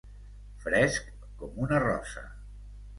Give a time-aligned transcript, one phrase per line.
[0.63, 1.13] Fresc
[1.45, 2.29] com una rosa.